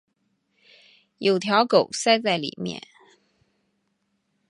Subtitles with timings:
[1.19, 2.81] 有条狗塞在里面